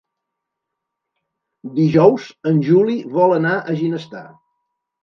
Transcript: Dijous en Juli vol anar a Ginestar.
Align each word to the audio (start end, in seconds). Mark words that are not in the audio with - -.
Dijous 1.75 2.27
en 2.53 2.65
Juli 2.71 2.99
vol 3.21 3.39
anar 3.41 3.57
a 3.75 3.79
Ginestar. 3.85 4.27